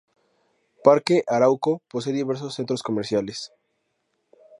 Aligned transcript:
Parque 0.83 1.23
Arauco 1.27 1.83
posee 1.87 2.11
diversos 2.11 2.55
centros 2.55 2.81
comerciales. 2.81 3.51